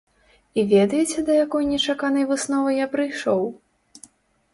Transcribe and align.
І 0.59 0.61
ведаеце, 0.69 1.19
да 1.27 1.35
якой 1.45 1.67
нечаканай 1.73 2.25
высновы 2.31 2.73
я 2.77 2.87
прыйшоў? 2.95 3.43